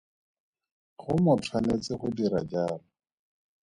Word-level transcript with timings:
Go 0.99 1.11
mo 1.23 1.33
tshwanetse 1.41 1.91
go 1.99 2.07
dira 2.15 2.39
jalo. 2.51 2.77